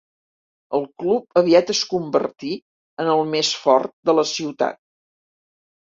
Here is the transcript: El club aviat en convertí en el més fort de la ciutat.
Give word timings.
El 0.77 0.85
club 1.01 1.37
aviat 1.41 1.69
en 1.75 1.81
convertí 1.91 2.51
en 3.05 3.11
el 3.17 3.21
més 3.35 3.53
fort 3.67 3.95
de 4.11 4.17
la 4.21 4.29
ciutat. 4.35 4.85